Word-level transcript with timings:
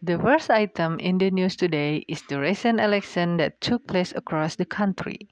The 0.00 0.16
first 0.16 0.48
item 0.48 1.00
in 1.00 1.18
the 1.18 1.28
news 1.32 1.56
today 1.56 2.04
is 2.06 2.22
the 2.22 2.38
recent 2.38 2.78
election 2.78 3.36
that 3.38 3.60
took 3.60 3.88
place 3.88 4.12
across 4.14 4.54
the 4.54 4.64
country. 4.64 5.28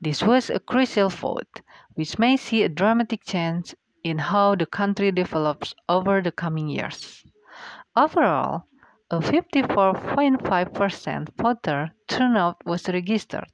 This 0.00 0.22
was 0.22 0.48
a 0.48 0.58
crucial 0.58 1.10
vote, 1.10 1.60
which 1.94 2.18
may 2.18 2.38
see 2.38 2.62
a 2.62 2.70
dramatic 2.70 3.24
change 3.24 3.74
in 4.02 4.16
how 4.16 4.54
the 4.54 4.64
country 4.64 5.12
develops 5.12 5.74
over 5.86 6.22
the 6.22 6.32
coming 6.32 6.68
years. 6.68 7.22
Overall, 7.94 8.64
a 9.10 9.20
54.5% 9.20 11.28
voter 11.36 11.90
turnout 12.08 12.56
was 12.64 12.88
registered. 12.88 13.52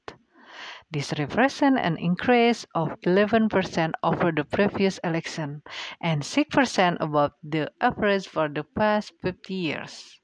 This 0.92 1.12
represents 1.18 1.80
an 1.80 1.96
increase 1.96 2.64
of 2.72 2.90
11% 3.00 3.94
over 4.04 4.30
the 4.30 4.44
previous 4.44 4.98
election 4.98 5.62
and 6.00 6.22
6% 6.22 6.98
above 7.00 7.32
the 7.42 7.72
average 7.80 8.28
for 8.28 8.48
the 8.48 8.62
past 8.62 9.12
50 9.22 9.52
years. 9.52 10.20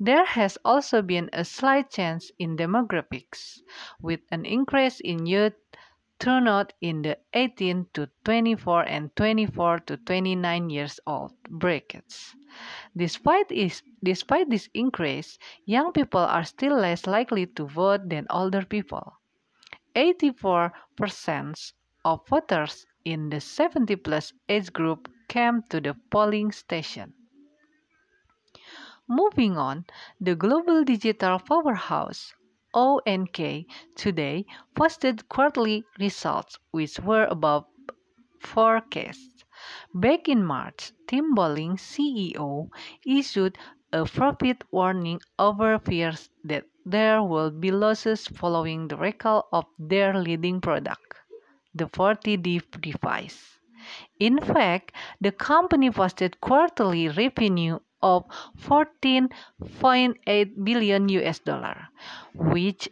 There 0.00 0.24
has 0.24 0.58
also 0.64 1.02
been 1.02 1.30
a 1.32 1.44
slight 1.44 1.90
change 1.90 2.32
in 2.38 2.56
demographics, 2.56 3.60
with 4.00 4.20
an 4.30 4.44
increase 4.44 5.00
in 5.00 5.26
youth 5.26 5.54
turnout 6.18 6.72
in 6.80 7.02
the 7.02 7.18
18 7.34 7.86
to 7.94 8.08
24 8.24 8.84
and 8.84 9.14
24 9.16 9.80
to 9.80 9.96
29 9.96 10.70
years 10.70 11.00
old 11.04 11.32
brackets. 11.50 12.36
Despite 12.96 13.48
this, 13.48 13.82
despite 14.04 14.48
this 14.48 14.68
increase, 14.72 15.38
young 15.64 15.92
people 15.92 16.20
are 16.20 16.44
still 16.44 16.76
less 16.76 17.08
likely 17.08 17.46
to 17.46 17.66
vote 17.66 18.08
than 18.08 18.26
older 18.30 18.64
people. 18.64 19.14
84% 19.96 21.72
of 22.04 22.26
voters 22.28 22.86
in 23.04 23.30
the 23.30 23.40
70 23.40 23.96
plus 23.96 24.32
age 24.48 24.72
group 24.72 25.10
came 25.28 25.62
to 25.70 25.80
the 25.80 25.94
polling 26.10 26.52
station. 26.52 27.14
Moving 29.08 29.58
on, 29.58 29.86
the 30.20 30.36
global 30.36 30.84
digital 30.84 31.40
powerhouse 31.40 32.34
ONK 32.72 33.66
today 33.96 34.46
posted 34.74 35.28
quarterly 35.28 35.84
results 35.98 36.58
which 36.70 36.98
were 37.00 37.24
above 37.24 37.66
forecasts. 38.40 39.44
Back 39.92 40.28
in 40.28 40.44
March, 40.44 40.92
Tim 41.06 41.34
CEO, 41.34 42.68
issued 43.04 43.58
a 43.92 44.04
profit 44.04 44.64
warning 44.70 45.20
over 45.38 45.78
fears 45.78 46.30
that 46.44 46.64
there 46.86 47.22
will 47.22 47.50
be 47.50 47.70
losses 47.70 48.26
following 48.28 48.88
the 48.88 48.96
recall 48.96 49.48
of 49.52 49.66
their 49.78 50.14
leading 50.14 50.60
product, 50.60 51.16
the 51.74 51.86
40D 51.86 52.80
device. 52.80 53.58
In 54.18 54.38
fact, 54.38 54.92
the 55.20 55.32
company 55.32 55.90
posted 55.90 56.40
quarterly 56.40 57.08
revenue 57.08 57.80
of 58.02 58.24
14.8 58.60 60.64
billion 60.64 61.08
US 61.08 61.38
dollar, 61.38 61.88
which 62.34 62.88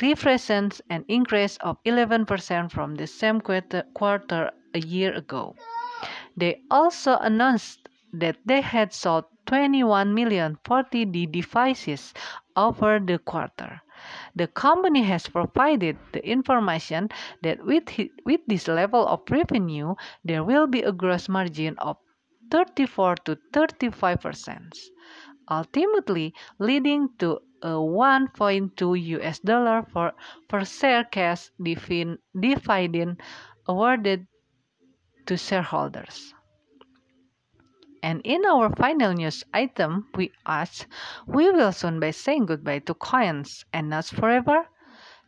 represents 0.00 0.80
an 0.90 1.04
increase 1.08 1.56
of 1.58 1.82
11% 1.84 2.70
from 2.70 2.94
the 2.94 3.06
same 3.06 3.40
quarter, 3.40 4.50
a 4.74 4.78
year 4.78 5.12
ago. 5.14 5.54
They 6.36 6.62
also 6.70 7.18
announced 7.18 7.88
that 8.12 8.38
they 8.46 8.62
had 8.62 8.92
sold 8.92 9.24
21 9.46 10.14
million 10.14 10.58
40D 10.64 11.30
devices 11.30 12.14
over 12.56 12.98
the 12.98 13.18
quarter. 13.18 13.82
The 14.34 14.46
company 14.46 15.02
has 15.02 15.28
provided 15.28 15.98
the 16.12 16.26
information 16.26 17.10
that 17.42 17.64
with, 17.64 17.84
with 18.24 18.40
this 18.46 18.66
level 18.66 19.06
of 19.06 19.20
revenue, 19.30 19.94
there 20.24 20.42
will 20.42 20.66
be 20.66 20.82
a 20.82 20.92
gross 20.92 21.28
margin 21.28 21.76
of 21.78 21.98
34 22.52 23.16
to 23.24 23.38
35 23.54 24.20
percent, 24.20 24.78
ultimately 25.50 26.34
leading 26.58 27.08
to 27.18 27.40
a 27.62 27.68
1.2 27.68 29.00
US 29.18 29.38
dollar 29.38 29.82
for 29.90 30.12
per 30.48 30.62
share 30.64 31.04
cash 31.04 31.48
dividend 31.64 33.20
awarded 33.66 34.26
to 35.24 35.36
shareholders. 35.38 36.34
And 38.02 38.20
in 38.24 38.44
our 38.44 38.68
final 38.76 39.14
news 39.14 39.44
item, 39.54 40.08
we 40.14 40.32
ask, 40.44 40.86
we 41.26 41.50
will 41.50 41.72
soon 41.72 42.00
be 42.00 42.12
saying 42.12 42.46
goodbye 42.46 42.80
to 42.80 42.94
coins 42.94 43.64
and 43.72 43.88
not 43.88 44.06
forever? 44.06 44.66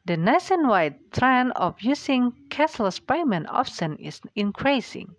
The 0.04 0.18
nationwide 0.18 1.12
trend 1.12 1.52
of 1.52 1.80
using 1.80 2.32
cashless 2.50 3.00
payment 3.00 3.48
option 3.48 3.96
is 3.96 4.20
increasing. 4.34 5.14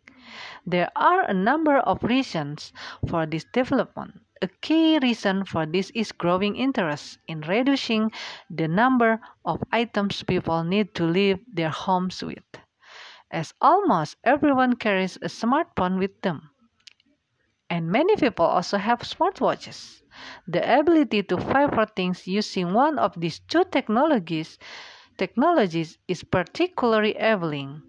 There 0.65 0.91
are 0.95 1.21
a 1.21 1.33
number 1.33 1.77
of 1.77 2.03
reasons 2.03 2.73
for 3.07 3.25
this 3.25 3.45
development. 3.53 4.21
A 4.41 4.47
key 4.47 4.99
reason 4.99 5.45
for 5.45 5.65
this 5.65 5.91
is 5.91 6.11
growing 6.11 6.55
interest 6.55 7.19
in 7.27 7.41
reducing 7.41 8.11
the 8.49 8.67
number 8.67 9.21
of 9.45 9.63
items 9.71 10.23
people 10.23 10.63
need 10.63 10.93
to 10.95 11.05
leave 11.05 11.39
their 11.51 11.69
homes 11.69 12.23
with, 12.23 12.43
as 13.31 13.53
almost 13.61 14.17
everyone 14.23 14.75
carries 14.75 15.15
a 15.17 15.27
smartphone 15.27 15.97
with 15.99 16.21
them. 16.21 16.49
And 17.69 17.91
many 17.91 18.15
people 18.15 18.45
also 18.45 18.77
have 18.77 18.99
smartwatches. 18.99 20.01
The 20.47 20.79
ability 20.79 21.23
to 21.23 21.37
pay 21.37 21.67
for 21.67 21.85
things 21.85 22.27
using 22.27 22.73
one 22.73 22.99
of 22.99 23.19
these 23.19 23.39
two 23.39 23.63
technologies 23.65 24.57
technologies 25.17 25.97
is 26.07 26.23
particularly 26.23 27.15
enabling. 27.15 27.81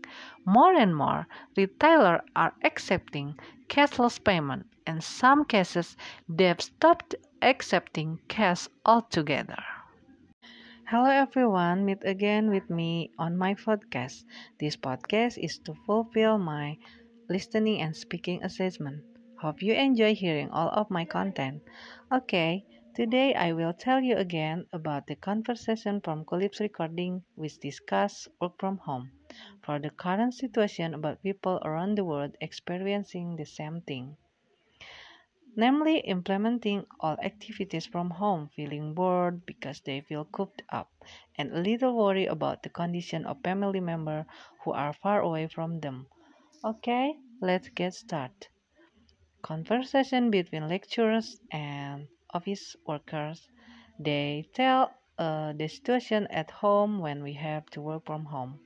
More 0.46 0.72
and 0.74 0.96
more 0.96 1.26
retailers 1.58 2.22
are 2.34 2.54
accepting 2.64 3.38
cashless 3.68 4.18
payment. 4.24 4.66
In 4.86 5.02
some 5.02 5.44
cases, 5.44 5.98
they've 6.26 6.58
stopped 6.58 7.16
accepting 7.42 8.20
cash 8.28 8.66
altogether. 8.86 9.62
Hello 10.86 11.10
everyone, 11.10 11.84
meet 11.84 11.98
again 12.02 12.48
with 12.48 12.70
me 12.70 13.10
on 13.18 13.36
my 13.36 13.54
podcast. 13.54 14.24
This 14.58 14.76
podcast 14.76 15.36
is 15.36 15.58
to 15.66 15.74
fulfill 15.86 16.38
my 16.38 16.78
listening 17.28 17.82
and 17.82 17.94
speaking 17.94 18.42
assessment. 18.42 19.04
Hope 19.40 19.62
you 19.62 19.74
enjoy 19.74 20.14
hearing 20.14 20.48
all 20.50 20.70
of 20.70 20.90
my 20.90 21.04
content. 21.04 21.62
Okay, 22.10 22.64
today 22.96 23.34
I 23.34 23.52
will 23.52 23.74
tell 23.74 24.00
you 24.00 24.16
again 24.16 24.64
about 24.72 25.06
the 25.06 25.16
conversation 25.16 26.00
from 26.00 26.24
Collipse 26.24 26.60
recording 26.60 27.22
which 27.34 27.58
discuss 27.58 28.26
work 28.40 28.58
from 28.58 28.78
home. 28.78 29.10
For 29.62 29.78
the 29.78 29.90
current 29.90 30.32
situation 30.32 30.94
about 30.94 31.22
people 31.22 31.60
around 31.62 31.98
the 31.98 32.06
world 32.06 32.34
experiencing 32.40 33.36
the 33.36 33.44
same 33.44 33.82
thing. 33.82 34.16
Namely, 35.56 35.98
implementing 35.98 36.86
all 36.98 37.18
activities 37.22 37.84
from 37.84 38.08
home, 38.08 38.48
feeling 38.56 38.94
bored 38.94 39.44
because 39.44 39.82
they 39.82 40.00
feel 40.00 40.24
cooped 40.24 40.62
up, 40.70 40.88
and 41.36 41.52
a 41.52 41.60
little 41.60 41.94
worry 41.94 42.24
about 42.24 42.62
the 42.62 42.70
condition 42.70 43.26
of 43.26 43.42
family 43.44 43.80
members 43.80 44.24
who 44.64 44.72
are 44.72 44.94
far 44.94 45.20
away 45.20 45.48
from 45.48 45.80
them. 45.80 46.06
Okay, 46.64 47.12
let's 47.42 47.68
get 47.68 47.92
started 47.92 48.48
conversation 49.42 50.30
between 50.30 50.66
lecturers 50.66 51.38
and 51.52 52.08
office 52.36 52.76
workers. 52.86 53.48
They 53.98 54.48
tell 54.54 54.92
uh, 55.19 55.52
the 55.54 55.69
situation 55.69 56.26
at 56.28 56.50
home 56.50 57.00
when 57.00 57.22
we 57.22 57.34
have 57.34 57.66
to 57.70 57.80
work 57.80 58.06
from 58.06 58.24
home. 58.26 58.60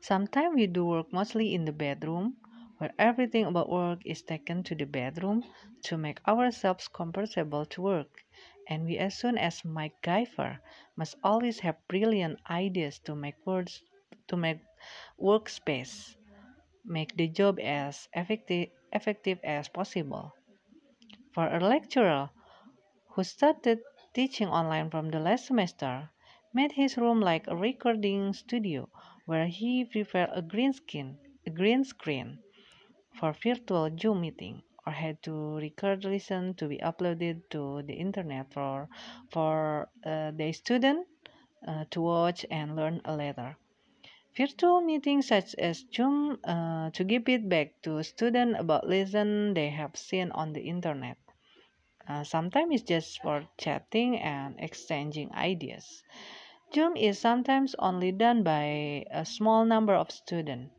Sometimes 0.00 0.56
we 0.56 0.66
do 0.66 0.84
work 0.86 1.12
mostly 1.12 1.54
in 1.54 1.64
the 1.64 1.72
bedroom, 1.72 2.36
where 2.78 2.92
everything 2.98 3.44
about 3.44 3.68
work 3.68 4.00
is 4.04 4.22
taken 4.22 4.64
to 4.64 4.74
the 4.74 4.86
bedroom 4.86 5.44
to 5.84 5.96
make 5.96 6.20
ourselves 6.26 6.88
comfortable 6.88 7.64
to 7.66 7.82
work. 7.82 8.24
And 8.68 8.84
we, 8.86 8.98
as 8.98 9.16
soon 9.16 9.38
as 9.38 9.62
MacGyver, 9.62 10.58
must 10.96 11.16
always 11.22 11.60
have 11.60 11.76
brilliant 11.88 12.40
ideas 12.50 12.98
to 13.04 13.14
make 13.14 13.36
words 13.46 13.82
to 14.28 14.36
make 14.36 14.60
workspace, 15.20 16.16
make 16.84 17.16
the 17.16 17.28
job 17.28 17.60
as 17.60 18.08
effective 18.14 18.70
effective 18.92 19.40
as 19.44 19.68
possible. 19.68 20.37
For 21.38 21.46
a 21.46 21.60
lecturer 21.60 22.30
who 23.10 23.22
started 23.22 23.78
teaching 24.12 24.48
online 24.48 24.90
from 24.90 25.10
the 25.10 25.20
last 25.20 25.46
semester, 25.46 26.10
made 26.52 26.72
his 26.72 26.96
room 26.96 27.20
like 27.20 27.46
a 27.46 27.54
recording 27.54 28.32
studio 28.32 28.88
where 29.24 29.46
he 29.46 29.84
prepared 29.84 30.30
a 30.32 30.42
green 30.42 30.72
screen, 30.72 31.16
a 31.46 31.50
green 31.50 31.84
screen 31.84 32.40
for 33.14 33.32
virtual 33.34 33.88
Zoom 33.96 34.22
meeting 34.22 34.64
or 34.84 34.92
had 34.92 35.22
to 35.22 35.58
record 35.58 36.02
listen 36.02 36.54
to 36.54 36.66
be 36.66 36.78
uploaded 36.78 37.48
to 37.50 37.82
the 37.82 37.94
internet 37.94 38.52
for 38.52 38.88
for 39.30 39.88
uh, 40.04 40.32
the 40.32 40.52
student 40.52 41.06
uh, 41.68 41.84
to 41.92 42.00
watch 42.00 42.44
and 42.50 42.74
learn 42.74 43.00
later. 43.06 43.56
Virtual 44.36 44.80
meetings 44.80 45.28
such 45.28 45.54
as 45.54 45.84
Zoom 45.94 46.40
uh, 46.42 46.90
to 46.90 47.04
give 47.04 47.26
feedback 47.26 47.80
to 47.82 48.02
students 48.02 48.58
about 48.58 48.88
lesson 48.88 49.54
they 49.54 49.68
have 49.68 49.96
seen 49.96 50.32
on 50.32 50.52
the 50.52 50.62
internet. 50.62 51.16
Uh, 52.08 52.24
sometimes 52.24 52.74
it's 52.74 52.82
just 52.82 53.20
for 53.22 53.44
chatting 53.58 54.18
and 54.18 54.56
exchanging 54.58 55.32
ideas. 55.34 56.02
Zoom 56.74 56.96
is 56.96 57.18
sometimes 57.18 57.74
only 57.78 58.12
done 58.12 58.42
by 58.42 59.04
a 59.10 59.24
small 59.24 59.64
number 59.64 59.94
of 59.94 60.10
students, 60.10 60.74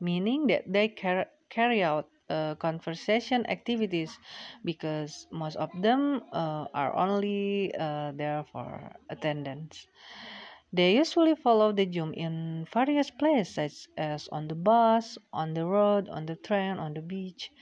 meaning 0.00 0.46
that 0.48 0.64
they 0.66 0.88
car- 0.88 1.28
carry 1.48 1.82
out 1.82 2.08
uh, 2.28 2.54
conversation 2.56 3.44
activities 3.46 4.18
because 4.64 5.26
most 5.32 5.56
of 5.56 5.70
them 5.82 6.22
uh, 6.32 6.66
are 6.74 6.94
only 6.96 7.72
uh, 7.78 8.12
there 8.14 8.44
for 8.52 8.92
attendance. 9.10 9.86
They 10.72 10.96
usually 10.96 11.36
follow 11.36 11.72
the 11.72 11.90
Zoom 11.92 12.12
in 12.14 12.66
various 12.72 13.10
places, 13.10 13.54
such 13.54 13.88
as 13.98 14.28
on 14.32 14.48
the 14.48 14.56
bus, 14.56 15.18
on 15.32 15.54
the 15.54 15.66
road, 15.66 16.08
on 16.08 16.26
the 16.26 16.36
train, 16.36 16.78
on 16.78 16.94
the 16.94 17.02
beach. 17.02 17.52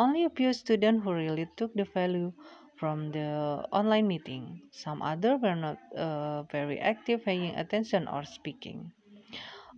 Only 0.00 0.24
a 0.24 0.30
few 0.30 0.54
students 0.54 1.04
who 1.04 1.12
really 1.12 1.46
took 1.58 1.74
the 1.74 1.84
value 1.84 2.32
from 2.78 3.12
the 3.12 3.68
online 3.70 4.08
meeting. 4.08 4.62
Some 4.70 5.02
others 5.02 5.42
were 5.42 5.54
not 5.54 5.76
uh, 5.94 6.44
very 6.44 6.80
active 6.80 7.22
paying 7.26 7.54
attention 7.54 8.08
or 8.08 8.24
speaking. 8.24 8.92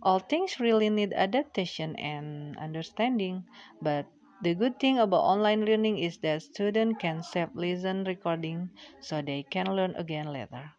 All 0.01 0.19
things 0.19 0.61
really 0.61 0.89
need 0.89 1.11
adaptation 1.11 1.97
and 1.97 2.57
understanding, 2.57 3.43
but 3.81 4.05
the 4.41 4.55
good 4.55 4.79
thing 4.79 4.97
about 4.99 5.25
online 5.25 5.65
learning 5.65 5.97
is 5.97 6.17
that 6.19 6.41
students 6.43 7.01
can 7.01 7.21
save 7.21 7.53
listen 7.53 8.05
recording 8.05 8.69
so 9.01 9.21
they 9.21 9.43
can 9.43 9.75
learn 9.75 9.93
again 9.97 10.31
later. 10.31 10.71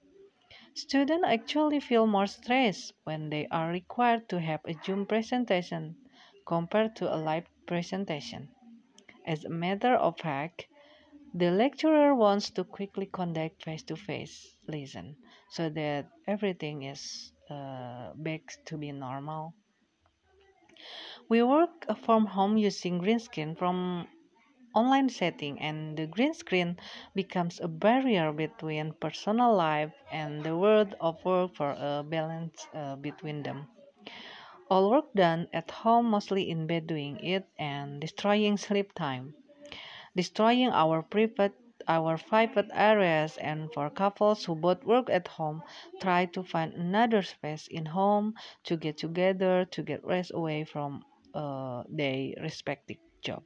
Students 0.73 1.29
actually 1.29 1.81
feel 1.81 2.07
more 2.07 2.27
stressed 2.27 2.95
when 3.05 3.29
they 3.29 3.47
are 3.51 3.69
required 3.69 4.27
to 4.31 4.41
have 4.41 4.61
a 4.65 4.75
Zoom 4.87 5.05
presentation 5.05 5.97
compared 6.47 6.97
to 6.97 7.15
a 7.15 7.21
live 7.21 7.45
presentation. 7.67 8.49
As 9.27 9.45
a 9.45 9.51
matter 9.51 9.95
of 9.95 10.19
fact, 10.19 10.67
the 11.35 11.51
lecturer 11.51 12.15
wants 12.15 12.51
to 12.53 12.65
quickly 12.65 13.07
conduct 13.07 13.65
face-to-face 13.65 14.57
lesson 14.69 15.17
so 15.51 15.71
that 15.71 16.09
everything 16.27 16.85
is 16.85 17.33
uh, 17.51 18.13
back 18.15 18.43
to 18.67 18.79
be 18.79 18.93
normal. 18.93 19.55
We 21.29 21.43
work 21.43 21.85
from 21.99 22.25
home 22.25 22.57
using 22.57 22.97
green 22.97 23.19
screen 23.19 23.57
from 23.57 24.09
online 24.75 25.09
setting 25.11 25.61
and 25.61 25.97
the 25.97 26.07
green 26.07 26.35
screen 26.35 26.79
becomes 27.15 27.61
a 27.61 27.69
barrier 27.69 28.33
between 28.33 28.95
personal 28.95 29.55
life 29.55 29.93
and 30.13 30.45
the 30.45 30.57
world 30.57 30.95
of 31.01 31.25
work 31.25 31.57
for 31.57 31.73
a 31.73 32.05
balance 32.05 32.67
uh, 32.75 32.97
between 32.97 33.43
them. 33.43 33.69
All 34.71 34.91
work 34.91 35.13
done 35.15 35.49
at 35.55 35.71
home 35.71 36.11
mostly 36.11 36.51
in 36.51 36.67
bed 36.67 36.87
doing 36.87 37.19
it 37.25 37.49
and 37.59 38.01
destroying 38.01 38.57
sleep 38.59 38.93
time, 38.95 39.35
destroying 40.17 40.69
our 40.71 41.03
private 41.03 41.55
our 41.89 42.19
private 42.19 42.69
areas 42.73 43.37
and 43.39 43.73
for 43.73 43.91
couples 43.91 44.45
who 44.45 44.55
both 44.55 44.85
work 44.85 45.09
at 45.11 45.29
home 45.29 45.63
try 46.01 46.27
to 46.27 46.43
find 46.43 46.73
another 46.75 47.23
space 47.23 47.67
in 47.69 47.87
home 47.87 48.35
to 48.65 48.77
get 48.77 48.99
together 48.99 49.65
to 49.67 49.83
get 49.83 50.05
rest 50.05 50.33
away 50.35 50.65
from 50.65 51.05
uh, 51.35 51.83
their 51.89 52.33
respective 52.43 52.99
job 53.23 53.43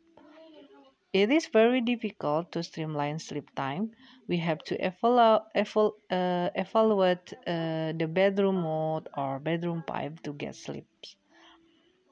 it 1.23 1.31
is 1.33 1.47
very 1.49 1.81
difficult 1.81 2.53
to 2.53 2.63
streamline 2.63 3.19
sleep 3.19 3.55
time. 3.55 3.93
We 4.29 4.39
have 4.39 4.59
to 4.65 4.79
evalu- 4.79 5.45
eval- 5.55 5.97
uh, 6.11 6.51
evaluate 6.55 7.33
uh, 7.47 7.93
the 7.93 8.07
bedroom 8.09 8.63
mode 8.63 9.09
or 9.17 9.39
bedroom 9.41 9.83
pipe 9.87 10.23
to 10.25 10.33
get 10.33 10.55
sleep. 10.57 10.87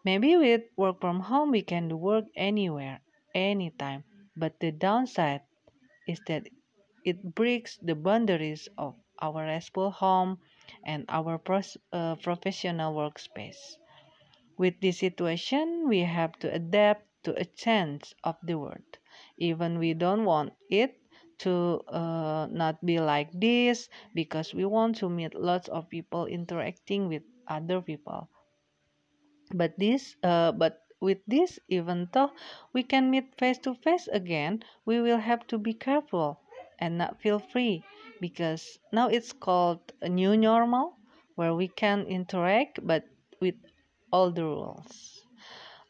Maybe 0.05 0.35
with 0.39 0.63
work 0.79 1.03
from 1.03 1.21
home, 1.21 1.51
we 1.51 1.61
can 1.61 1.89
do 1.89 1.99
work 1.99 2.25
anywhere, 2.35 3.03
anytime. 3.35 4.05
But 4.35 4.59
the 4.59 4.73
downside 4.73 5.43
is 6.07 6.21
that 6.29 6.49
it 7.05 7.35
breaks 7.35 7.79
the 7.79 7.95
boundaries 7.95 8.69
of 8.79 8.97
our 9.21 9.45
restful 9.45 9.91
home 9.91 10.41
and 10.85 11.05
our 11.09 11.39
pros- 11.39 11.77
uh, 11.93 12.17
professional 12.17 12.95
workspace. 12.95 13.77
With 14.59 14.81
this 14.81 14.99
situation, 14.99 15.89
we 15.89 16.01
have 16.01 16.39
to 16.41 16.53
adapt 16.53 17.06
to 17.27 17.39
a 17.41 17.45
change 17.45 18.15
of 18.25 18.37
the 18.43 18.59
world. 18.59 18.99
Even 19.37 19.79
we 19.79 19.95
don't 19.95 20.25
want 20.25 20.55
it 20.71 20.97
to 21.41 21.83
uh, 21.89 22.49
not 22.51 22.85
be 22.87 22.99
like 23.01 23.31
this 23.33 23.89
because 24.15 24.55
we 24.55 24.65
want 24.65 24.97
to 24.97 25.11
meet 25.11 25.35
lots 25.35 25.69
of 25.69 25.91
people 25.91 26.27
interacting 26.27 27.09
with 27.09 27.23
other 27.49 27.83
people. 27.83 28.31
But 29.53 29.79
this, 29.79 30.15
uh, 30.23 30.53
but 30.53 30.83
with 31.01 31.19
this, 31.27 31.59
even 31.69 32.09
though 32.13 32.31
we 32.73 32.85
can 32.85 33.11
meet 33.11 33.35
face 33.39 33.59
to 33.67 33.75
face 33.75 34.09
again, 34.09 34.63
we 34.85 35.01
will 35.01 35.19
have 35.19 35.47
to 35.49 35.59
be 35.59 35.75
careful 35.75 36.41
and 36.79 36.99
not 36.99 37.21
feel 37.21 37.41
free 37.41 37.83
because 38.21 38.79
now 38.93 39.09
it's 39.09 39.33
called 39.33 39.93
a 40.01 40.09
new 40.09 40.37
normal 40.37 40.97
where 41.35 41.55
we 41.55 41.69
can 41.69 42.07
interact 42.07 42.87
but 42.87 43.05
with 43.41 43.57
all 44.13 44.31
the 44.31 44.45
rules. 44.45 45.16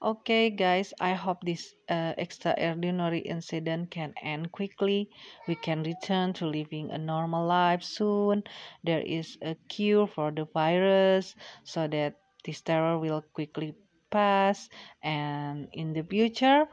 Okay, 0.03 0.51
guys, 0.51 0.93
I 1.01 1.15
hope 1.15 1.41
this 1.41 1.73
uh, 1.89 2.13
extraordinary 2.19 3.21
incident 3.21 3.91
can 3.91 4.13
end 4.23 4.53
quickly. 4.53 5.09
We 5.49 5.55
can 5.55 5.83
return 5.85 6.35
to 6.35 6.47
living 6.47 6.91
a 6.91 6.99
normal 6.99 7.47
life 7.47 7.83
soon. 7.83 8.45
There 8.85 9.01
is 9.01 9.39
a 9.41 9.57
cure 9.69 10.07
for 10.07 10.31
the 10.31 10.45
virus 10.53 11.35
so 11.65 11.89
that 11.89 12.21
this 12.45 12.61
terror 12.61 12.99
will 12.99 13.23
quickly 13.33 13.75
pass. 14.11 14.69
And 15.03 15.69
in 15.73 15.95
the 15.95 16.03
future, 16.03 16.69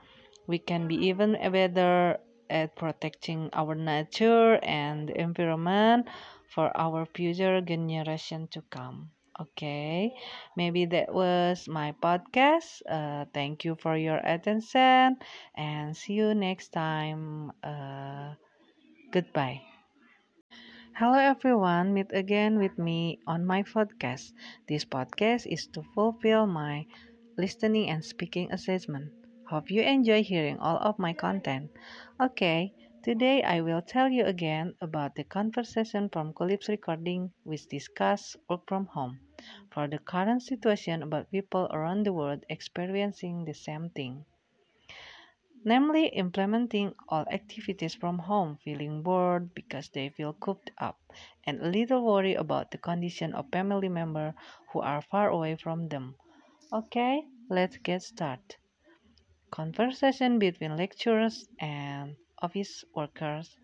we 0.45 0.59
can 0.59 0.89
be 0.89 1.07
even 1.07 1.39
better 1.49 2.19
at 2.49 2.75
protecting 2.75 3.49
our 3.53 3.73
nature 3.73 4.59
and 4.61 5.07
the 5.07 5.21
environment 5.21 6.09
for 6.53 6.75
our 6.75 7.05
future 7.05 7.61
generation 7.61 8.49
to 8.51 8.61
come. 8.69 9.11
Okay, 9.39 10.13
maybe 10.57 10.85
that 10.85 11.13
was 11.13 11.67
my 11.67 11.93
podcast. 12.01 12.81
Uh, 12.89 13.25
thank 13.33 13.65
you 13.65 13.75
for 13.75 13.97
your 13.97 14.17
attention 14.21 15.17
and 15.57 15.97
see 15.97 16.13
you 16.13 16.33
next 16.33 16.69
time. 16.69 17.51
Uh, 17.63 18.33
goodbye. 19.11 19.61
Hello 20.97 21.19
everyone, 21.19 21.93
meet 21.93 22.09
again 22.13 22.57
with 22.57 22.79
me 22.79 23.19
on 23.27 23.45
my 23.45 23.61
podcast. 23.61 24.33
This 24.67 24.85
podcast 24.85 25.45
is 25.45 25.67
to 25.77 25.83
fulfill 25.93 26.47
my 26.47 26.87
listening 27.37 27.89
and 27.89 28.03
speaking 28.03 28.51
assessment. 28.51 29.13
Hope 29.49 29.69
you 29.69 29.83
enjoy 29.83 30.23
hearing 30.23 30.57
all 30.57 30.77
of 30.77 30.97
my 30.97 31.13
content. 31.13 31.69
Okay, 32.19 32.73
Today 33.03 33.43
I 33.43 33.59
will 33.59 33.81
tell 33.81 34.07
you 34.07 34.23
again 34.23 34.75
about 34.79 35.15
the 35.15 35.25
conversation 35.25 36.07
from 36.07 36.31
Collip's 36.31 36.69
recording 36.69 37.33
which 37.43 37.67
discuss 37.67 38.37
work 38.49 38.61
from 38.65 38.85
home 38.85 39.19
for 39.73 39.89
the 39.89 39.97
current 39.97 40.41
situation 40.41 41.03
about 41.03 41.29
people 41.29 41.67
around 41.73 42.05
the 42.05 42.13
world 42.13 42.45
experiencing 42.47 43.43
the 43.43 43.53
same 43.53 43.89
thing. 43.89 44.23
Namely, 45.65 46.07
implementing 46.15 46.93
all 47.09 47.25
activities 47.29 47.93
from 47.93 48.19
home, 48.19 48.57
feeling 48.63 49.03
bored 49.03 49.53
because 49.53 49.89
they 49.89 50.07
feel 50.07 50.31
cooped 50.31 50.71
up, 50.77 50.97
and 51.45 51.59
a 51.59 51.67
little 51.67 52.05
worry 52.05 52.35
about 52.35 52.71
the 52.71 52.77
condition 52.77 53.33
of 53.33 53.51
family 53.51 53.89
members 53.89 54.33
who 54.71 54.79
are 54.79 55.01
far 55.01 55.29
away 55.29 55.57
from 55.57 55.89
them. 55.89 56.15
Okay, 56.71 57.21
let's 57.49 57.75
get 57.79 58.01
started. 58.01 58.55
Conversation 59.51 60.39
between 60.39 60.77
lecturers 60.77 61.49
and 61.59 62.15
office 62.43 62.83
workers. 62.95 63.57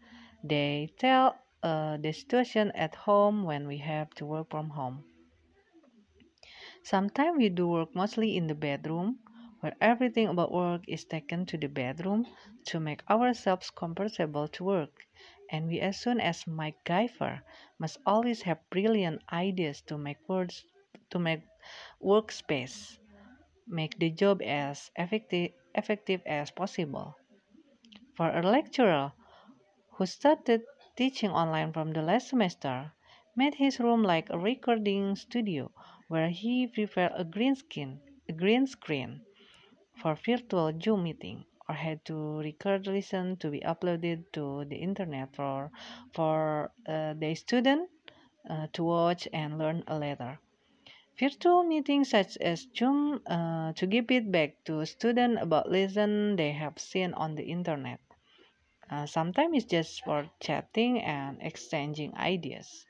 They 0.43 0.93
tell 0.98 1.38
uh, 1.63 1.98
the 1.98 2.13
situation 2.13 2.71
at 2.71 2.95
home 2.95 3.43
when 3.43 3.67
we 3.67 3.77
have 3.79 4.09
to 4.15 4.25
work 4.25 4.50
from 4.50 4.69
home. 4.71 5.03
Sometimes 6.83 7.38
we 7.38 7.50
do 7.50 7.67
work 7.69 7.95
mostly 7.95 8.36
in 8.36 8.48
the 8.48 8.55
bedroom, 8.55 9.19
where 9.62 9.75
everything 9.79 10.27
about 10.27 10.51
work 10.51 10.81
is 10.89 11.05
taken 11.05 11.45
to 11.45 11.57
the 11.57 11.67
bedroom 11.69 12.27
to 12.65 12.79
make 12.81 13.01
ourselves 13.09 13.69
comfortable 13.69 14.48
to 14.50 14.63
work. 14.65 15.07
And 15.51 15.67
we, 15.67 15.79
as 15.79 16.00
soon 16.00 16.19
as 16.19 16.43
MacGyver, 16.43 17.41
must 17.79 17.98
always 18.05 18.41
have 18.43 18.59
brilliant 18.69 19.21
ideas 19.31 19.81
to 19.83 19.98
make 19.98 20.17
words 20.27 20.65
to 21.12 21.19
make 21.19 21.43
workspace, 22.03 22.98
make 23.67 24.00
the 24.00 24.12
job 24.12 24.41
as 24.43 24.91
effective, 24.98 25.51
effective 25.75 26.21
as 26.25 26.51
possible. 26.51 27.15
For 28.19 28.38
a 28.38 28.41
lecturer 28.41 29.13
who 29.91 30.05
started 30.05 30.63
teaching 30.97 31.29
online 31.31 31.71
from 31.71 31.93
the 31.93 32.01
last 32.01 32.27
semester, 32.27 32.91
made 33.33 33.55
his 33.55 33.79
room 33.79 34.03
like 34.03 34.29
a 34.29 34.38
recording 34.38 35.15
studio 35.15 35.71
where 36.09 36.27
he 36.27 36.67
prepared 36.67 37.13
a 37.15 37.23
green 37.23 37.55
screen, 37.55 38.01
a 38.27 38.33
green 38.33 38.67
screen 38.67 39.21
for 39.95 40.15
virtual 40.15 40.77
Zoom 40.81 41.03
meeting 41.03 41.45
or 41.69 41.75
had 41.75 42.03
to 42.07 42.39
record 42.39 42.88
listen 42.88 43.38
to 43.38 43.49
be 43.49 43.61
uploaded 43.61 44.25
to 44.33 44.65
the 44.65 44.75
internet 44.75 45.33
for 45.33 45.71
for 46.11 46.73
uh, 46.89 47.13
the 47.13 47.33
student 47.35 47.89
uh, 48.49 48.67
to 48.73 48.83
watch 48.83 49.29
and 49.31 49.57
learn 49.57 49.81
later. 49.89 50.41
Virtual 51.17 51.63
meetings 51.63 52.09
such 52.09 52.35
as 52.38 52.67
Zoom 52.75 53.21
uh, 53.27 53.71
to 53.73 53.88
give 53.88 54.07
feedback 54.07 54.61
to 54.65 54.85
students 54.85 55.41
about 55.41 55.71
lesson 55.71 56.35
they 56.35 56.51
have 56.51 56.77
seen 56.77 57.13
on 57.13 57.35
the 57.35 57.43
internet. 57.43 58.01
Uh, 58.91 59.05
sometimes 59.05 59.58
it's 59.58 59.65
just 59.72 60.03
for 60.03 60.29
chatting 60.39 61.00
and 61.01 61.38
exchanging 61.41 62.13
ideas. 62.17 62.86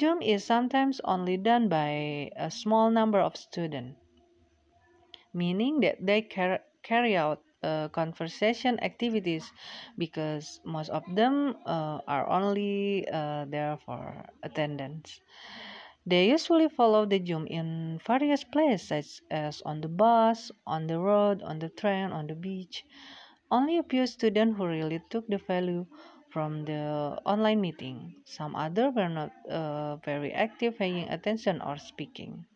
Zoom 0.00 0.22
is 0.22 0.44
sometimes 0.44 1.00
only 1.04 1.36
done 1.36 1.68
by 1.68 2.30
a 2.36 2.50
small 2.50 2.90
number 2.90 3.20
of 3.20 3.36
students, 3.36 3.98
meaning 5.34 5.80
that 5.80 5.96
they 6.00 6.22
car- 6.22 6.62
carry 6.82 7.16
out 7.16 7.42
uh, 7.62 7.88
conversation 7.88 8.78
activities 8.82 9.52
because 9.98 10.60
most 10.64 10.90
of 10.90 11.02
them 11.14 11.54
uh, 11.66 11.98
are 12.08 12.28
only 12.28 13.06
uh, 13.12 13.44
there 13.48 13.78
for 13.84 14.24
attendance. 14.42 15.20
They 16.06 16.30
usually 16.30 16.68
follow 16.68 17.06
the 17.06 17.24
Zoom 17.24 17.46
in 17.48 18.00
various 18.06 18.44
places, 18.44 18.88
such 18.88 19.22
as 19.30 19.62
on 19.62 19.80
the 19.82 19.88
bus, 19.88 20.50
on 20.66 20.86
the 20.86 20.98
road, 21.00 21.42
on 21.42 21.58
the 21.60 21.68
train, 21.70 22.12
on 22.12 22.26
the 22.28 22.34
beach. 22.36 22.84
Only 23.52 23.76
a 23.76 23.82
few 23.82 24.06
students 24.06 24.56
who 24.56 24.66
really 24.66 25.00
took 25.10 25.28
the 25.28 25.36
value 25.36 25.84
from 26.30 26.64
the 26.64 27.20
online 27.26 27.60
meeting. 27.60 28.16
Some 28.24 28.56
others 28.56 28.94
were 28.96 29.10
not 29.10 29.30
uh, 29.48 29.96
very 29.96 30.32
active 30.32 30.78
paying 30.78 31.06
attention 31.10 31.60
or 31.60 31.76
speaking. 31.76 32.46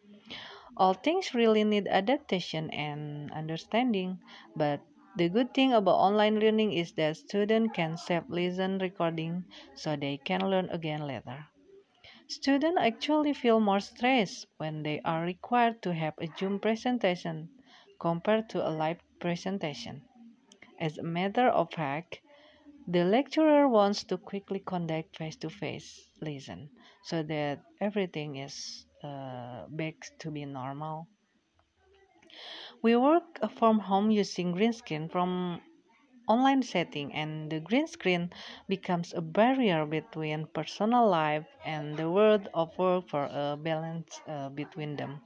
All 0.78 0.94
things 0.94 1.34
really 1.34 1.64
need 1.64 1.86
adaptation 1.86 2.70
and 2.70 3.30
understanding, 3.32 4.20
but 4.56 4.80
the 5.18 5.28
good 5.28 5.52
thing 5.52 5.74
about 5.74 5.96
online 5.96 6.40
learning 6.40 6.72
is 6.72 6.92
that 6.92 7.18
students 7.18 7.76
can 7.76 7.98
save 7.98 8.30
listen 8.30 8.78
recording 8.78 9.44
so 9.74 9.96
they 9.96 10.16
can 10.16 10.48
learn 10.48 10.70
again 10.70 11.06
later. 11.06 11.46
Students 12.28 12.80
actually 12.80 13.34
feel 13.34 13.60
more 13.60 13.80
stressed 13.80 14.46
when 14.56 14.82
they 14.82 15.02
are 15.02 15.24
required 15.24 15.82
to 15.82 15.92
have 15.92 16.14
a 16.18 16.28
Zoom 16.38 16.58
presentation 16.58 17.50
compared 18.00 18.48
to 18.48 18.66
a 18.66 18.70
live 18.70 19.00
presentation. 19.20 20.05
As 20.80 20.98
a 20.98 21.02
matter 21.02 21.48
of 21.48 21.72
fact, 21.72 22.20
the 22.86 23.04
lecturer 23.04 23.68
wants 23.68 24.04
to 24.04 24.18
quickly 24.18 24.60
conduct 24.60 25.16
face-to-face 25.16 26.08
lesson 26.20 26.70
so 27.02 27.22
that 27.24 27.60
everything 27.80 28.36
is 28.36 28.86
uh, 29.04 29.66
back 29.68 29.94
to 30.20 30.30
be 30.30 30.44
normal. 30.44 31.08
We 32.82 32.96
work 32.96 33.38
from 33.58 33.80
home 33.80 34.10
using 34.10 34.52
green 34.52 34.72
screen 34.72 35.10
from 35.10 35.60
online 36.28 36.62
setting 36.62 37.12
and 37.14 37.50
the 37.50 37.60
green 37.60 37.86
screen 37.86 38.32
becomes 38.68 39.12
a 39.14 39.20
barrier 39.20 39.86
between 39.86 40.46
personal 40.46 41.08
life 41.08 41.46
and 41.64 41.96
the 41.96 42.10
world 42.10 42.48
of 42.54 42.76
work 42.78 43.08
for 43.08 43.24
a 43.24 43.56
balance 43.56 44.20
uh, 44.26 44.48
between 44.50 44.96
them. 44.96 45.20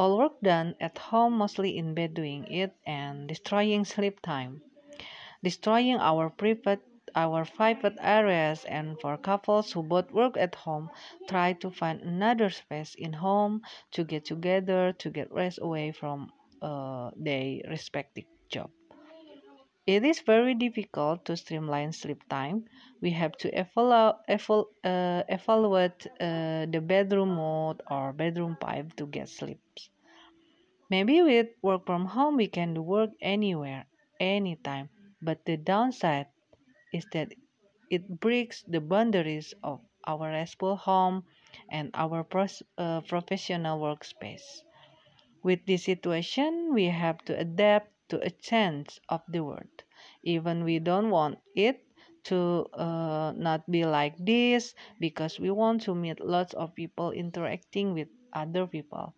All 0.00 0.16
work 0.16 0.40
done 0.40 0.76
at 0.80 0.96
home 0.96 1.34
mostly 1.36 1.76
in 1.76 1.92
bed 1.92 2.14
doing 2.14 2.46
it 2.50 2.74
and 2.86 3.28
destroying 3.28 3.84
sleep 3.84 4.22
time, 4.22 4.62
destroying 5.44 5.96
our 5.96 6.30
private 6.30 6.80
our 7.14 7.44
private 7.44 7.96
areas 8.00 8.64
and 8.64 8.98
for 9.00 9.18
couples 9.18 9.72
who 9.72 9.82
both 9.82 10.10
work 10.10 10.38
at 10.38 10.54
home 10.54 10.90
try 11.28 11.52
to 11.52 11.70
find 11.70 12.00
another 12.00 12.48
space 12.48 12.94
in 12.94 13.12
home 13.12 13.60
to 13.90 14.02
get 14.04 14.24
together 14.24 14.94
to 14.94 15.10
get 15.10 15.30
rest 15.32 15.58
away 15.60 15.92
from 15.92 16.32
uh, 16.62 17.10
their 17.16 17.60
respective 17.68 18.24
job 18.48 18.70
it 19.94 20.04
is 20.04 20.20
very 20.20 20.54
difficult 20.54 21.24
to 21.26 21.36
streamline 21.36 21.92
sleep 21.92 22.22
time. 22.28 22.64
We 23.02 23.10
have 23.12 23.32
to 23.42 23.50
evalu- 23.52 24.18
eval- 24.28 24.70
uh, 24.84 25.22
evaluate 25.28 26.06
uh, 26.20 26.66
the 26.74 26.80
bedroom 26.82 27.34
mode 27.36 27.82
or 27.90 28.12
bedroom 28.12 28.56
pipe 28.56 28.94
to 28.96 29.06
get 29.06 29.28
sleep. 29.28 29.60
Maybe 30.90 31.22
with 31.22 31.48
work 31.62 31.86
from 31.86 32.04
home, 32.04 32.36
we 32.36 32.46
can 32.46 32.74
do 32.74 32.82
work 32.82 33.10
anywhere, 33.22 33.86
anytime. 34.20 34.90
But 35.22 35.44
the 35.46 35.56
downside 35.56 36.26
is 36.92 37.06
that 37.12 37.32
it 37.90 38.20
breaks 38.20 38.62
the 38.64 38.80
boundaries 38.80 39.54
of 39.62 39.80
our 40.06 40.30
restful 40.30 40.76
home 40.76 41.24
and 41.70 41.90
our 41.94 42.26
uh, 42.78 43.00
professional 43.02 43.80
workspace. 43.80 44.62
With 45.42 45.66
this 45.66 45.84
situation, 45.84 46.72
we 46.74 46.86
have 46.86 47.18
to 47.26 47.38
adapt 47.38 47.92
to 48.10 48.20
a 48.24 48.30
change 48.30 49.00
of 49.08 49.22
the 49.28 49.42
world. 49.42 49.84
Even 50.22 50.64
we 50.64 50.78
don't 50.78 51.10
want 51.10 51.38
it 51.56 51.82
to 52.24 52.66
uh, 52.74 53.32
not 53.36 53.70
be 53.70 53.84
like 53.84 54.16
this 54.18 54.74
because 55.00 55.40
we 55.40 55.50
want 55.50 55.82
to 55.82 55.94
meet 55.94 56.20
lots 56.20 56.54
of 56.54 56.74
people 56.74 57.10
interacting 57.12 57.94
with 57.94 58.08
other 58.32 58.66
people. 58.66 59.14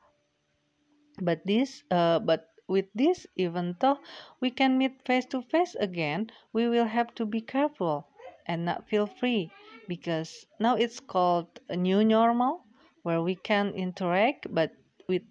But 1.23 1.47
this, 1.47 1.83
uh, 1.91 2.19
but 2.19 2.51
with 2.69 2.85
this, 2.95 3.27
even 3.37 3.77
though 3.81 3.99
we 4.41 4.51
can 4.51 4.77
meet 4.77 5.03
face 5.07 5.25
to 5.27 5.41
face 5.41 5.75
again, 5.77 6.31
we 6.53 6.69
will 6.69 6.85
have 6.85 7.15
to 7.15 7.25
be 7.25 7.41
careful 7.41 8.07
and 8.47 8.67
not 8.67 8.89
feel 8.91 9.07
free 9.07 9.51
because 9.89 10.45
now 10.61 10.77
it's 10.77 11.01
called 11.01 11.61
a 11.71 11.77
new 11.77 12.05
normal 12.05 12.67
where 13.05 13.23
we 13.23 13.37
can 13.37 13.71
interact 13.75 14.47
but 14.55 14.73
with 15.09 15.23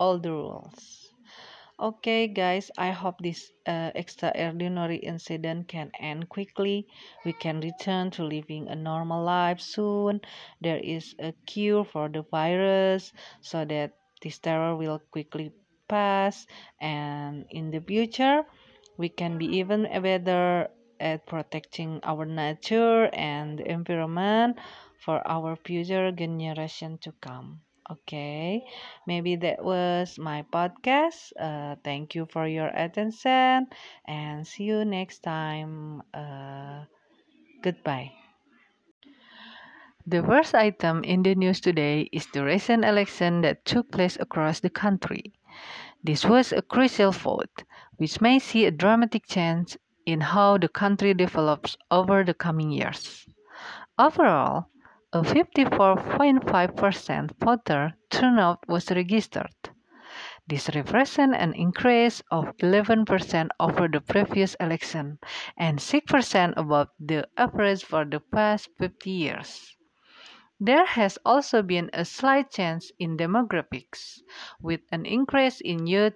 all 0.00 0.18
the 0.18 0.32
rules. 0.32 1.11
Okay, 1.82 2.28
guys, 2.28 2.70
I 2.78 2.92
hope 2.92 3.18
this 3.18 3.50
uh, 3.66 3.90
extraordinary 3.96 4.98
incident 4.98 5.66
can 5.66 5.90
end 5.98 6.28
quickly. 6.28 6.86
We 7.24 7.32
can 7.32 7.58
return 7.58 8.12
to 8.12 8.22
living 8.22 8.68
a 8.68 8.76
normal 8.76 9.24
life 9.24 9.60
soon. 9.60 10.20
There 10.60 10.78
is 10.78 11.16
a 11.18 11.34
cure 11.44 11.84
for 11.84 12.08
the 12.08 12.22
virus 12.30 13.12
so 13.40 13.64
that 13.64 13.98
this 14.22 14.38
terror 14.38 14.76
will 14.76 15.00
quickly 15.10 15.50
pass, 15.88 16.46
and 16.80 17.46
in 17.50 17.72
the 17.72 17.80
future, 17.80 18.46
we 18.96 19.08
can 19.08 19.36
be 19.36 19.46
even 19.58 19.82
better 19.90 20.68
at 21.00 21.26
protecting 21.26 21.98
our 22.04 22.24
nature 22.24 23.10
and 23.12 23.58
the 23.58 23.68
environment 23.68 24.56
for 25.04 25.18
our 25.26 25.56
future 25.56 26.12
generation 26.12 26.98
to 26.98 27.10
come. 27.20 27.58
Okay, 27.90 28.64
maybe 29.06 29.36
that 29.36 29.62
was 29.64 30.18
my 30.18 30.42
podcast. 30.52 31.32
Uh, 31.38 31.76
thank 31.84 32.14
you 32.14 32.26
for 32.26 32.46
your 32.46 32.68
attention 32.68 33.66
and 34.06 34.46
see 34.46 34.64
you 34.64 34.84
next 34.84 35.20
time. 35.22 36.02
Uh, 36.14 36.84
goodbye. 37.62 38.12
The 40.06 40.22
first 40.22 40.54
item 40.54 41.02
in 41.04 41.22
the 41.22 41.34
news 41.34 41.60
today 41.60 42.08
is 42.12 42.26
the 42.26 42.44
recent 42.44 42.84
election 42.84 43.40
that 43.42 43.64
took 43.64 43.90
place 43.90 44.16
across 44.20 44.60
the 44.60 44.70
country. 44.70 45.32
This 46.02 46.24
was 46.24 46.52
a 46.52 46.62
crucial 46.62 47.12
vote, 47.12 47.64
which 47.96 48.20
may 48.20 48.38
see 48.38 48.64
a 48.66 48.70
dramatic 48.70 49.26
change 49.26 49.76
in 50.06 50.20
how 50.20 50.58
the 50.58 50.68
country 50.68 51.14
develops 51.14 51.76
over 51.90 52.24
the 52.24 52.34
coming 52.34 52.70
years. 52.70 53.26
Overall, 53.98 54.66
a 55.12 55.22
54.5% 55.22 57.30
voter 57.38 57.92
turnout 58.08 58.66
was 58.66 58.90
registered. 58.90 59.52
This 60.46 60.70
represents 60.74 61.36
an 61.38 61.54
increase 61.54 62.22
of 62.30 62.56
11% 62.58 63.48
over 63.60 63.88
the 63.88 64.00
previous 64.00 64.54
election 64.54 65.18
and 65.56 65.78
6% 65.78 66.54
above 66.56 66.88
the 66.98 67.28
average 67.36 67.84
for 67.84 68.04
the 68.04 68.20
past 68.20 68.68
50 68.78 69.10
years. 69.10 69.76
There 70.58 70.86
has 70.86 71.18
also 71.24 71.62
been 71.62 71.90
a 71.92 72.04
slight 72.04 72.50
change 72.50 72.92
in 72.98 73.16
demographics, 73.16 74.20
with 74.60 74.80
an 74.92 75.06
increase 75.06 75.60
in 75.60 75.86
youth 75.86 76.14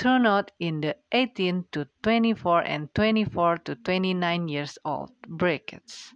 turnout 0.00 0.50
in 0.58 0.80
the 0.80 0.96
18 1.12 1.66
to 1.72 1.86
24 2.02 2.62
and 2.62 2.88
24 2.94 3.58
to 3.58 3.74
29 3.74 4.48
years 4.48 4.78
old 4.82 5.12
brackets. 5.28 6.14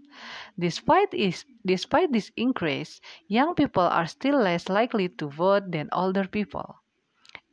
Despite 0.59 1.11
this, 1.11 1.45
despite 1.67 2.11
this 2.11 2.33
increase, 2.35 3.03
young 3.29 3.55
people 3.55 3.83
are 3.83 4.07
still 4.07 4.39
less 4.39 4.71
likely 4.71 5.11
to 5.21 5.29
vote 5.29 5.71
than 5.71 5.91
older 5.93 6.27
people. 6.27 6.77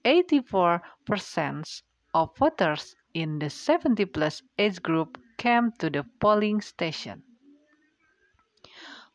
84% 0.06 1.82
of 2.14 2.38
voters 2.38 2.96
in 3.14 3.40
the 3.40 3.50
70 3.50 4.06
plus 4.06 4.42
age 4.58 4.82
group 4.82 5.18
came 5.38 5.74
to 5.80 5.90
the 5.90 6.06
polling 6.22 6.62
station. 6.62 7.24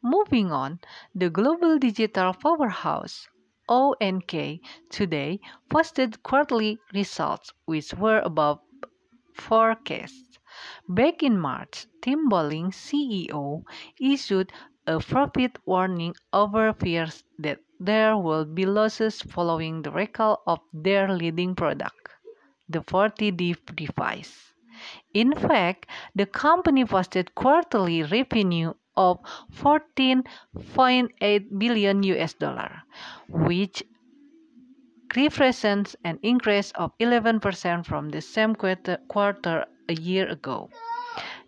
Moving 0.02 0.52
on, 0.52 0.80
the 1.14 1.30
global 1.30 1.78
digital 1.78 2.34
powerhouse 2.34 3.26
ONK 3.68 4.60
today 4.90 5.40
posted 5.68 6.22
quarterly 6.22 6.78
results 6.94 7.52
which 7.64 7.92
were 7.94 8.20
above 8.20 8.60
forecasts. 9.34 10.38
Back 10.88 11.22
in 11.22 11.38
March, 11.38 11.86
Tim 12.00 12.28
Bowling, 12.28 12.70
CEO, 12.70 13.64
issued 14.00 14.52
a 14.86 15.00
profit 15.00 15.58
warning 15.66 16.14
over 16.32 16.72
fears 16.72 17.24
that 17.38 17.58
there 17.80 18.16
will 18.16 18.44
be 18.44 18.64
losses 18.64 19.20
following 19.20 19.82
the 19.82 19.90
recall 19.90 20.42
of 20.46 20.60
their 20.72 21.12
leading 21.12 21.54
product, 21.54 22.10
the 22.68 22.80
40D 22.80 23.56
device. 23.74 24.54
In 25.12 25.34
fact, 25.34 25.86
the 26.14 26.26
company 26.26 26.84
posted 26.84 27.34
quarterly 27.34 28.02
revenue 28.02 28.74
of 28.96 29.18
14.8 29.54 31.58
billion 31.58 32.02
US 32.02 32.34
dollar, 32.34 32.82
which 33.28 33.84
represents 35.16 35.96
an 36.04 36.18
increase 36.22 36.72
of 36.72 36.92
11% 36.98 37.86
from 37.86 38.10
the 38.10 38.20
same 38.20 38.54
quarter 38.54 39.66
a 39.88 39.94
year 39.94 40.28
ago. 40.28 40.68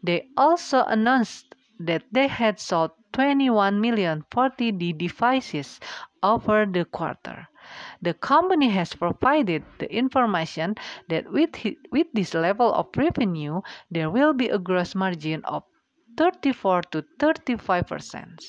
They 0.02 0.28
also 0.36 0.84
announced 0.84 1.54
that 1.80 2.04
they 2.12 2.28
had 2.28 2.60
sold 2.60 2.92
21 3.12 3.80
million 3.80 4.24
40D 4.30 4.96
devices 4.96 5.80
over 6.22 6.66
the 6.66 6.84
quarter. 6.84 7.48
The 8.00 8.14
company 8.14 8.68
has 8.70 8.94
provided 8.94 9.64
the 9.78 9.92
information 9.92 10.76
that 11.08 11.30
with, 11.30 11.50
with 11.90 12.06
this 12.14 12.34
level 12.34 12.72
of 12.72 12.88
revenue, 12.96 13.60
there 13.90 14.10
will 14.10 14.32
be 14.32 14.48
a 14.48 14.58
gross 14.58 14.94
margin 14.94 15.44
of 15.44 15.64
34 16.18 16.82
to 16.90 17.04
35 17.18 17.86
percent, 17.86 18.44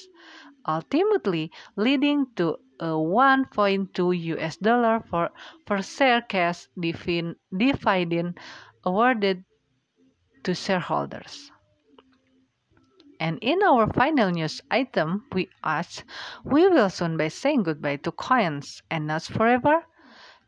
ultimately 0.68 1.52
leading 1.78 2.26
to 2.36 2.58
a 2.80 2.88
1.2 2.88 4.18
US 4.36 4.58
dollar 4.58 5.00
for 5.10 5.30
per 5.66 5.82
share 5.82 6.22
cash 6.22 6.68
dividend 6.82 8.40
awarded 8.84 9.46
to 10.44 10.56
shareholders. 10.56 11.52
And 13.20 13.38
in 13.42 13.62
our 13.64 13.92
final 13.94 14.32
news 14.32 14.62
item, 14.72 15.26
we 15.34 15.50
ask, 15.64 16.06
we 16.46 16.68
will 16.70 16.90
soon 16.90 17.18
be 17.18 17.30
saying 17.30 17.64
goodbye 17.64 17.98
to 17.98 18.12
coins 18.12 18.82
and 18.90 19.08
not 19.08 19.24
forever? 19.24 19.84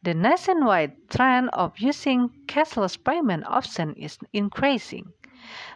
The 0.03 0.13
nationwide 0.13 1.09
trend 1.09 1.49
of 1.49 1.77
using 1.77 2.29
cashless 2.47 2.97
payment 2.97 3.45
option 3.45 3.93
is 3.93 4.17
increasing. 4.33 5.13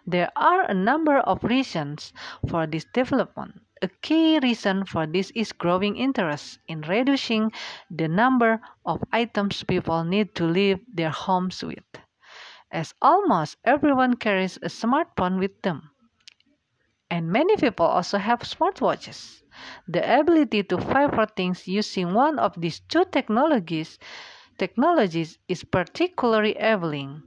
There 0.07 0.31
are 0.35 0.61
a 0.61 0.73
number 0.73 1.17
of 1.17 1.43
reasons 1.43 2.13
for 2.47 2.67
this 2.67 2.85
development. 2.93 3.61
A 3.81 3.87
key 3.87 4.39
reason 4.39 4.85
for 4.85 5.07
this 5.07 5.31
is 5.31 5.51
growing 5.51 5.97
interest 5.97 6.59
in 6.67 6.81
reducing 6.81 7.51
the 7.89 8.07
number 8.07 8.61
of 8.85 9.03
items 9.11 9.63
people 9.63 10.03
need 10.03 10.35
to 10.35 10.45
leave 10.45 10.79
their 10.87 11.09
homes 11.09 11.63
with, 11.63 11.83
as 12.71 12.93
almost 13.01 13.57
everyone 13.65 14.15
carries 14.15 14.57
a 14.57 14.67
smartphone 14.69 15.39
with 15.39 15.61
them. 15.63 15.89
And 17.09 17.31
many 17.31 17.57
people 17.57 17.85
also 17.85 18.17
have 18.17 18.39
smartwatches. 18.39 19.41
The 19.87 20.19
ability 20.19 20.63
to 20.63 20.77
pay 20.77 21.07
for 21.07 21.25
things 21.25 21.67
using 21.67 22.13
one 22.13 22.39
of 22.39 22.53
these 22.59 22.79
two 22.79 23.05
technologies 23.05 23.97
technologies 24.57 25.37
is 25.47 25.63
particularly 25.63 26.57
enabling. 26.57 27.23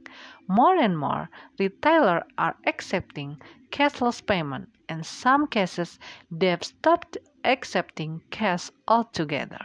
More 0.49 0.77
and 0.77 0.99
more 0.99 1.31
retailers 1.59 2.25
are 2.37 2.57
accepting 2.67 3.41
cashless 3.71 4.21
payment. 4.27 4.71
And 4.89 4.99
in 4.99 5.05
some 5.05 5.47
cases, 5.47 6.01
they've 6.31 6.65
stopped 6.65 7.19
accepting 7.45 8.23
cash 8.31 8.71
altogether. 8.89 9.65